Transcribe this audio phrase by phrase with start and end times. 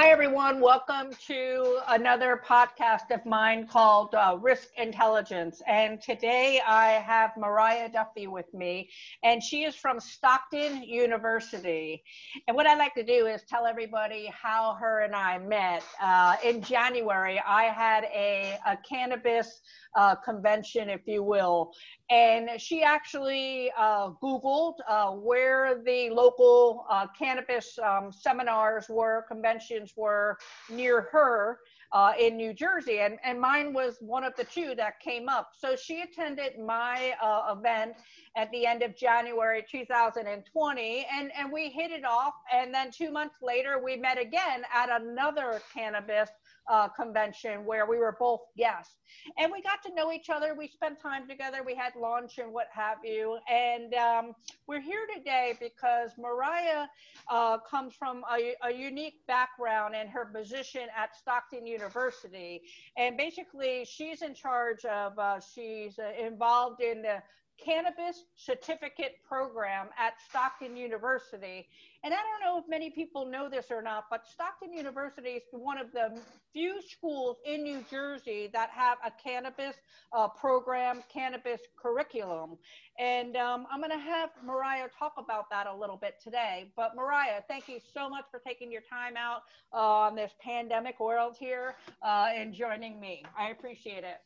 [0.00, 0.60] Hi, everyone.
[0.60, 5.60] Welcome to another podcast of mine called uh, Risk Intelligence.
[5.66, 8.90] And today I have Mariah Duffy with me,
[9.24, 12.04] and she is from Stockton University.
[12.46, 15.82] And what I'd like to do is tell everybody how her and I met.
[16.00, 19.62] Uh, in January, I had a, a cannabis
[19.96, 21.72] uh, convention, if you will.
[22.08, 29.87] And she actually uh, Googled uh, where the local uh, cannabis um, seminars were, conventions
[29.96, 30.38] were
[30.70, 31.58] near her.
[31.90, 35.52] Uh, in New Jersey, and, and mine was one of the two that came up.
[35.58, 37.94] So she attended my uh, event
[38.36, 42.34] at the end of January 2020, and, and we hit it off.
[42.52, 46.28] And then two months later, we met again at another cannabis
[46.68, 48.96] uh, convention where we were both guests.
[49.38, 50.54] And we got to know each other.
[50.54, 51.62] We spent time together.
[51.64, 53.38] We had lunch and what have you.
[53.50, 54.34] And um,
[54.66, 56.86] we're here today because Mariah
[57.28, 62.62] uh, comes from a, a, unique background in her position at Stockton University.
[62.96, 67.22] And basically, she's in charge of, uh, she's uh, involved in the
[67.62, 71.68] cannabis certificate program at Stockton University.
[72.04, 75.42] And I don't know if many people know this or not, but Stockton University is
[75.50, 76.20] one of the
[76.52, 79.76] few schools in New Jersey that have a cannabis
[80.12, 82.56] uh, program, cannabis curriculum.
[82.98, 86.70] And um, I'm going to have Mariah talk about that a little bit today.
[86.76, 89.42] But Mariah, thank you so much for taking your time out
[89.72, 93.24] uh, on this pandemic world here uh, and joining me.
[93.36, 94.18] I appreciate it.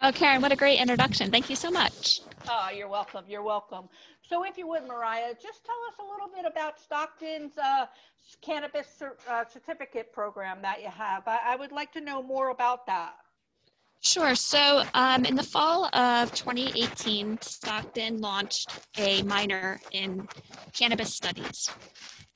[0.00, 1.30] Oh, Karen, what a great introduction.
[1.30, 2.20] Thank you so much.
[2.50, 3.24] Oh, you're welcome.
[3.28, 3.88] You're welcome.
[4.22, 7.86] So, if you would, Mariah, just tell us a little bit about Stockton's uh,
[8.40, 11.24] cannabis cer- uh, certificate program that you have.
[11.26, 13.16] I-, I would like to know more about that.
[14.00, 14.34] Sure.
[14.34, 20.26] So, um, in the fall of 2018, Stockton launched a minor in
[20.72, 21.68] cannabis studies.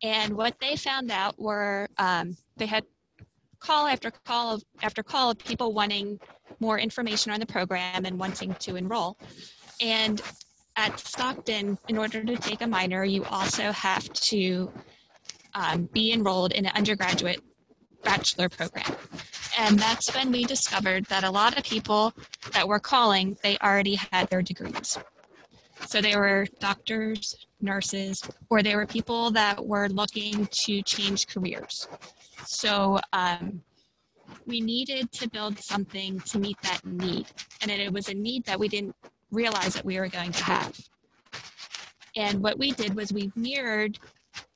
[0.02, 2.84] And what they found out were um, they had
[3.60, 6.18] call after call after call of people wanting
[6.58, 9.16] more information on the program and wanting to enroll.
[9.82, 10.22] And
[10.76, 14.70] at Stockton, in order to take a minor, you also have to
[15.54, 17.42] um, be enrolled in an undergraduate
[18.04, 18.96] bachelor program.
[19.58, 22.14] And that's when we discovered that a lot of people
[22.52, 24.98] that were calling, they already had their degrees.
[25.86, 31.88] So they were doctors, nurses, or they were people that were looking to change careers.
[32.46, 33.62] So um,
[34.46, 37.26] we needed to build something to meet that need.
[37.60, 38.94] And it was a need that we didn't
[39.32, 40.78] realize that we were going to have.
[42.16, 43.98] And what we did was we mirrored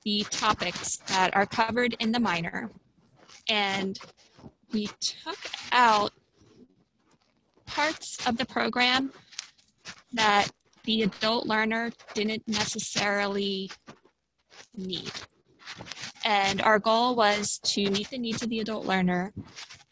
[0.04, 2.70] the topics that are covered in the minor
[3.48, 3.98] and
[4.72, 5.38] we took
[5.72, 6.12] out
[7.66, 9.12] parts of the program
[10.12, 10.48] that
[10.84, 13.70] the adult learner didn't necessarily
[14.76, 15.10] need.
[16.24, 19.32] And our goal was to meet the needs of the adult learner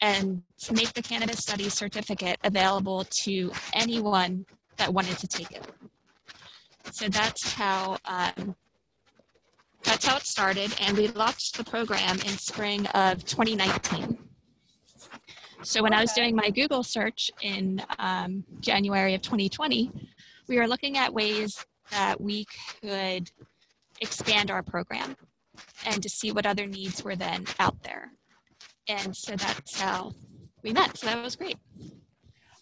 [0.01, 4.45] and to make the cannabis studies certificate available to anyone
[4.77, 5.65] that wanted to take it.
[6.91, 8.55] So that's how um,
[9.83, 14.17] that's how it started, and we launched the program in spring of 2019.
[15.61, 19.91] So when I was doing my Google search in um, January of 2020,
[20.47, 22.45] we were looking at ways that we
[22.81, 23.31] could
[24.01, 25.15] expand our program
[25.85, 28.11] and to see what other needs were then out there.
[28.87, 30.13] And so that's how
[30.63, 30.97] we met.
[30.97, 31.57] So that was great.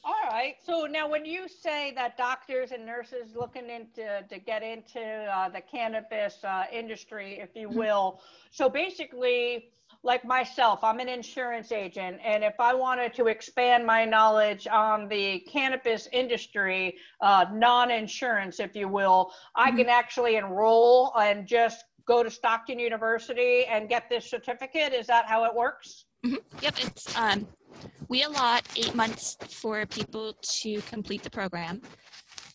[0.05, 0.55] All right.
[0.65, 5.47] So now, when you say that doctors and nurses looking into to get into uh,
[5.47, 7.79] the cannabis uh, industry, if you mm-hmm.
[7.79, 8.21] will,
[8.51, 9.69] so basically,
[10.03, 15.07] like myself, I'm an insurance agent, and if I wanted to expand my knowledge on
[15.07, 19.77] the cannabis industry, uh, non-insurance, if you will, I mm-hmm.
[19.77, 24.91] can actually enroll and just go to Stockton University and get this certificate?
[24.91, 26.03] Is that how it works?
[26.25, 26.35] Mm-hmm.
[26.61, 27.47] Yep, it's um,
[28.13, 31.81] we allot eight months for people to complete the program,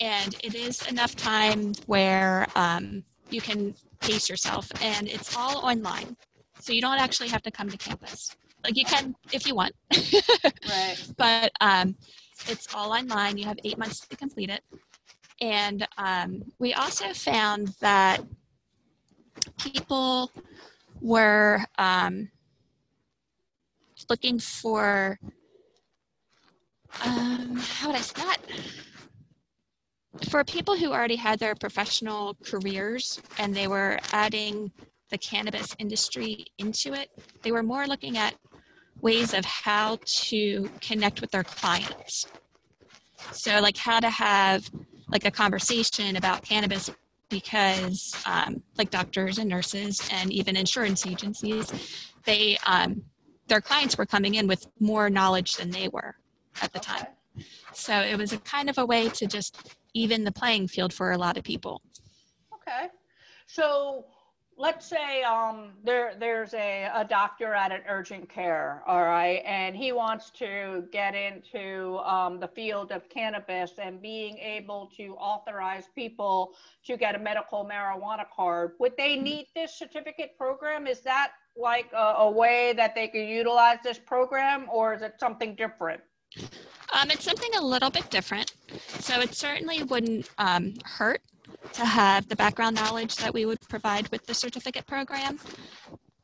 [0.01, 6.17] and it is enough time where um, you can pace yourself, and it's all online,
[6.61, 8.37] so you don't actually have to come to campus.
[8.63, 10.97] Like you can if you want, right?
[11.17, 11.97] But um,
[12.47, 13.37] it's all online.
[13.37, 14.63] You have eight months to complete it,
[15.41, 18.21] and um, we also found that
[19.59, 20.31] people
[21.01, 22.31] were um,
[24.09, 25.19] looking for
[27.05, 28.41] um, how would I not
[30.29, 34.71] for people who already had their professional careers and they were adding
[35.11, 37.11] the cannabis industry into it,
[37.43, 38.35] they were more looking at
[39.01, 42.27] ways of how to connect with their clients.
[43.33, 44.69] So, like how to have
[45.09, 46.91] like a conversation about cannabis
[47.29, 51.73] because, um, like doctors and nurses and even insurance agencies,
[52.25, 53.03] they um,
[53.47, 56.17] their clients were coming in with more knowledge than they were
[56.63, 57.07] at the time.
[57.73, 61.13] So it was a kind of a way to just even the playing field for
[61.13, 61.83] a lot of people.
[62.55, 62.89] Okay.
[63.47, 64.07] So
[64.59, 69.77] let's say um, there there's a, a doctor at an urgent care, all right, and
[69.77, 75.85] he wants to get into um, the field of cannabis and being able to authorize
[75.95, 78.73] people to get a medical marijuana card.
[78.81, 79.25] Would they mm-hmm.
[79.25, 80.87] need this certificate program?
[80.87, 85.15] Is that like a, a way that they could utilize this program, or is it
[85.19, 86.01] something different?
[86.37, 88.53] Um, it's something a little bit different.
[89.01, 91.21] So it certainly wouldn't um, hurt
[91.75, 95.39] to have the background knowledge that we would provide with the certificate program.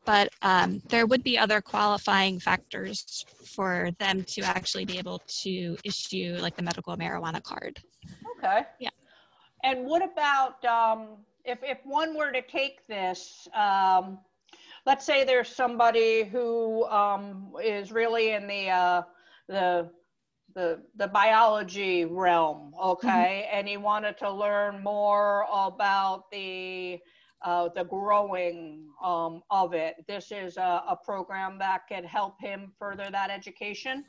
[0.05, 3.25] But um, there would be other qualifying factors
[3.55, 7.79] for them to actually be able to issue like the medical marijuana card.
[8.39, 8.63] Okay.
[8.79, 8.91] Yeah.
[9.63, 14.19] And what about um, if, if one were to take this, um,
[14.85, 19.03] let's say there's somebody who um, is really in the, uh,
[19.49, 19.91] the
[20.55, 23.59] the the biology realm, okay, mm-hmm.
[23.59, 27.01] and he wanted to learn more about the
[27.45, 29.97] uh, the growing um, of it.
[30.09, 34.03] This is a, a, program that could help him further that education.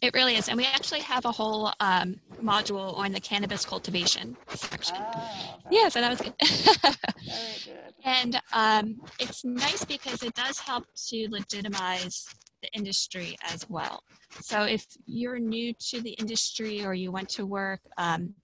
[0.00, 4.38] It really is, and we actually have a whole um, module on the cannabis cultivation
[4.48, 4.96] section.
[4.98, 6.32] Oh, yeah, so that was good.
[6.40, 7.94] Very good.
[8.04, 12.26] And um, it's nice because it does help to legitimize
[12.62, 14.02] the industry as well.
[14.40, 18.34] So if you're new to the industry or you want to work um,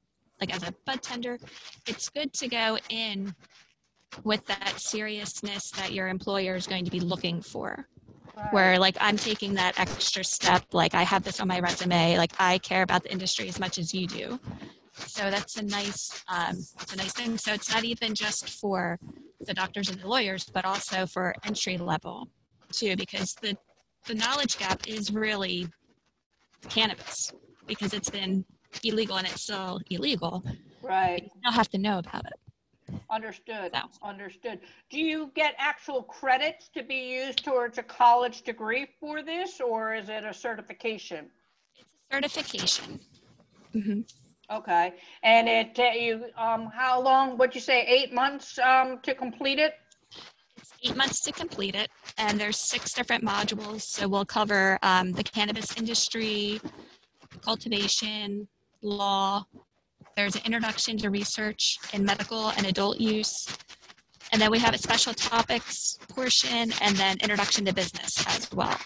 [0.41, 1.39] like as a bud tender,
[1.87, 3.35] it's good to go in
[4.23, 7.89] with that seriousness that your employer is going to be looking for.
[8.37, 8.53] Right.
[8.53, 12.33] Where like I'm taking that extra step, like I have this on my resume, like
[12.39, 14.41] I care about the industry as much as you do.
[14.97, 17.39] So that's a nice, um, it's a nice thing.
[17.39, 18.99] So it's not even just for
[19.41, 22.29] the doctors and the lawyers, but also for entry level
[22.73, 23.57] too, because the
[24.07, 25.67] the knowledge gap is really
[26.69, 27.33] cannabis
[27.67, 28.45] because it's been
[28.83, 30.43] illegal and it's still illegal.
[30.83, 31.23] Right.
[31.23, 33.01] You still have to know about it.
[33.11, 33.73] Understood.
[33.73, 33.89] So.
[34.03, 34.61] Understood.
[34.91, 39.95] Do you get actual credits to be used towards a college degree for this, or
[39.95, 41.31] is it a certification?
[41.75, 43.01] It's a certification.
[43.75, 44.01] Mm-hmm.
[44.51, 44.93] Okay.
[45.23, 47.39] And it uh, you um how long?
[47.39, 49.75] Would you say eight months um to complete it?
[50.85, 53.83] Eight months to complete it, and there's six different modules.
[53.83, 56.61] So we'll cover um, the cannabis industry,
[57.43, 58.47] cultivation,
[58.83, 59.45] law.
[60.17, 63.47] There's an introduction to research in medical and adult use.
[64.33, 68.79] And then we have a special topics portion and then introduction to business as well.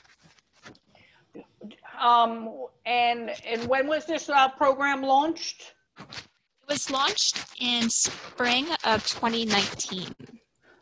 [2.01, 5.75] Um, and, and when was this uh, program launched?
[5.99, 10.15] It was launched in spring of 2019.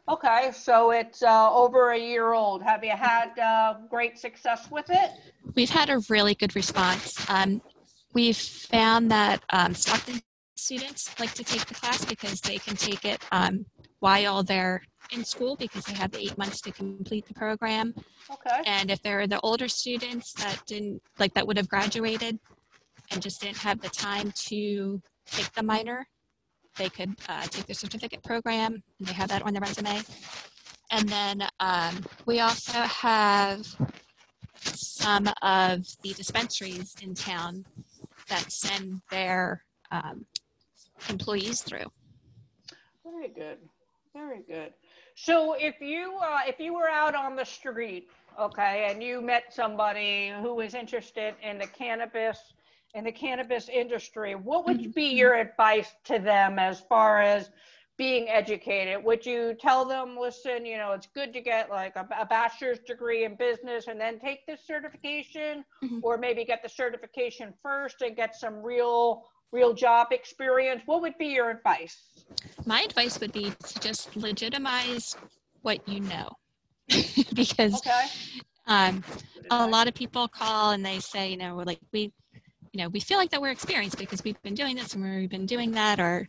[0.08, 2.62] Okay, so it's uh, over a year old.
[2.62, 5.10] Have you had uh, great success with it?
[5.56, 7.28] We've had a really good response.
[7.28, 7.60] Um,
[8.14, 10.20] we've found that um, Stockton
[10.54, 13.66] students like to take the class because they can take it um,
[13.98, 14.82] while they're
[15.12, 17.94] in school because they have the eight months to complete the program.
[18.30, 18.62] Okay.
[18.64, 22.38] And if they're the older students that didn't like that would have graduated
[23.10, 26.06] and just didn't have the time to take the minor,
[26.76, 28.82] they could uh, take the certificate program.
[28.98, 30.02] And they have that on their resume.
[30.90, 33.66] And then um, we also have
[34.62, 37.64] some of the dispensaries in town
[38.28, 40.24] that send their um,
[41.08, 41.86] employees through.
[43.04, 43.58] Very good.
[44.14, 44.72] Very good.
[45.14, 49.52] So if you uh, if you were out on the street, okay, and you met
[49.52, 52.38] somebody who was interested in the cannabis
[52.96, 55.16] in the cannabis industry, what would be mm-hmm.
[55.18, 57.50] your advice to them as far as
[57.98, 59.04] being educated?
[59.04, 62.78] Would you tell them, listen, you know, it's good to get like a, a bachelor's
[62.80, 66.00] degree in business and then take this certification, mm-hmm.
[66.02, 70.82] or maybe get the certification first and get some real real job experience?
[70.86, 72.24] What would be your advice?
[72.64, 75.16] My advice would be to just legitimize
[75.62, 76.30] what you know.
[77.34, 78.06] because okay.
[78.66, 79.02] um,
[79.50, 82.12] a lot of people call and they say, you know, we're like we
[82.76, 85.30] you know, we feel like that we're experienced because we've been doing this and we've
[85.30, 86.28] been doing that, or,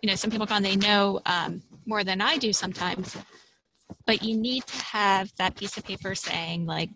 [0.00, 3.16] you know, some people on they know um, more than I do sometimes.
[4.06, 6.88] But you need to have that piece of paper saying, like,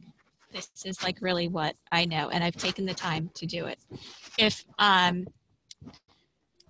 [0.52, 3.80] this is like really what I know, and I've taken the time to do it.
[4.38, 5.26] If, um,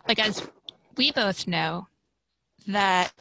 [0.09, 0.49] like as
[0.97, 1.87] we both know,
[2.67, 3.13] that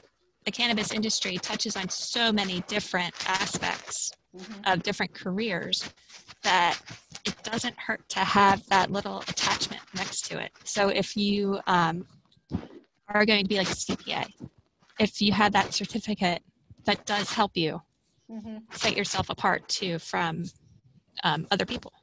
[0.45, 4.71] the cannabis industry touches on so many different aspects mm-hmm.
[4.71, 5.93] of different careers
[6.43, 6.79] that
[7.51, 10.51] doesn't hurt to have that little attachment next to it.
[10.63, 12.07] So if you um,
[13.09, 14.27] are going to be like a CPA,
[14.99, 16.41] if you have that certificate,
[16.85, 17.81] that does help you
[18.29, 18.57] mm-hmm.
[18.71, 20.45] set yourself apart too from
[21.23, 21.93] um, other people.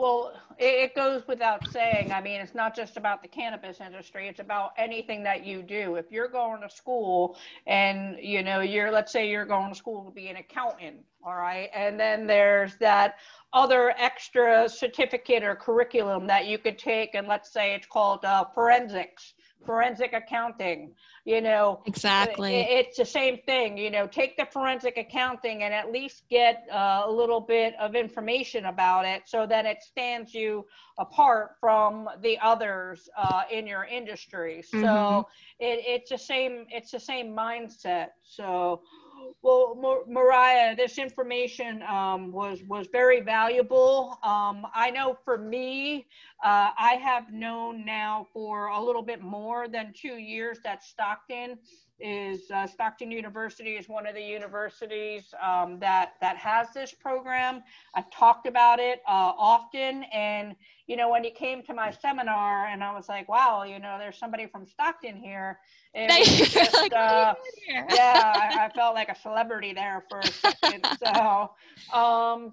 [0.00, 2.10] Well, it goes without saying.
[2.10, 5.96] I mean, it's not just about the cannabis industry, it's about anything that you do.
[5.96, 10.02] If you're going to school and, you know, you're, let's say you're going to school
[10.06, 13.16] to be an accountant, all right, and then there's that
[13.52, 18.46] other extra certificate or curriculum that you could take, and let's say it's called uh,
[18.54, 21.80] forensics forensic accounting you know?
[21.86, 22.60] Exactly.
[22.60, 27.02] It's the same thing you know take the forensic accounting and at least get uh,
[27.06, 30.64] a little bit of information about it so that it stands you
[30.98, 34.62] apart from the others uh, in your industry.
[34.62, 35.20] So mm-hmm.
[35.60, 38.08] it, it's the same it's the same mindset.
[38.22, 38.82] So
[39.42, 44.18] well, Mariah, this information um, was was very valuable.
[44.22, 46.06] Um, I know for me,
[46.44, 51.58] uh, I have known now for a little bit more than two years that Stockton
[52.00, 57.62] is uh, Stockton University is one of the universities um, that that has this program.
[57.94, 60.54] I've talked about it uh, often, and
[60.86, 63.96] you know when you came to my seminar, and I was like, wow, you know,
[63.98, 65.58] there's somebody from Stockton here.
[65.96, 67.34] Just, like, uh,
[67.68, 70.86] yeah, I, I, felt like a celebrity there for a second.
[71.04, 71.50] so.
[71.92, 72.52] Um,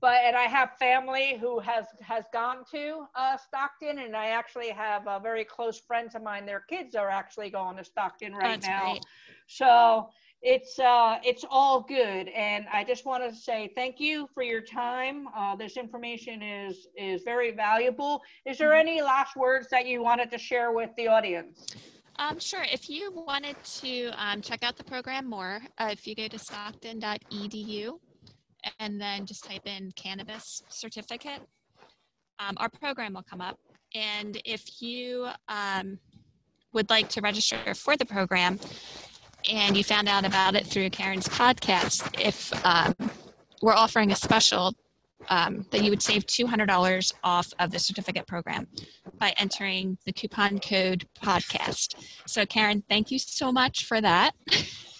[0.00, 4.70] but and I have family who has has gone to uh, Stockton, and I actually
[4.70, 6.44] have uh, very close friends of mine.
[6.46, 8.92] Their kids are actually going to Stockton right That's now.
[8.92, 9.04] Great.
[9.46, 10.10] So
[10.42, 14.60] it's uh, it's all good, and I just want to say thank you for your
[14.60, 15.28] time.
[15.34, 18.22] Uh, this information is is very valuable.
[18.44, 18.88] Is there mm-hmm.
[18.88, 21.74] any last words that you wanted to share with the audience?
[22.18, 22.64] Um, sure.
[22.72, 26.38] If you wanted to um, check out the program more, uh, if you go to
[26.38, 27.98] stockton.edu
[28.78, 31.40] and then just type in cannabis certificate,
[32.38, 33.58] um, our program will come up.
[33.94, 35.98] And if you um,
[36.72, 38.58] would like to register for the program
[39.50, 42.94] and you found out about it through Karen's podcast, if um,
[43.62, 44.74] we're offering a special
[45.28, 48.66] um, that you would save $200 off of the certificate program
[49.18, 51.96] by entering the coupon code podcast.
[52.26, 54.34] So, Karen, thank you so much for that.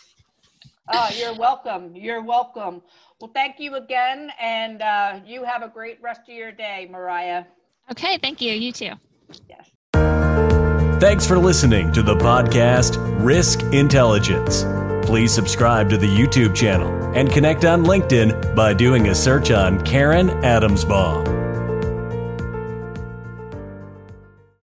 [0.88, 1.94] oh, you're welcome.
[1.94, 2.82] You're welcome.
[3.20, 7.44] Well, thank you again, and uh, you have a great rest of your day, Mariah.
[7.90, 8.52] Okay, thank you.
[8.52, 8.92] You too.
[9.48, 9.70] Yes.
[11.00, 14.64] Thanks for listening to the podcast Risk Intelligence.
[15.06, 19.80] Please subscribe to the YouTube channel and connect on LinkedIn by doing a search on
[19.84, 21.35] Karen Adamsbaum.